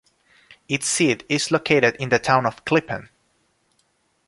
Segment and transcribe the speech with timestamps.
[0.67, 3.09] Its seat is located in the town of Klippan.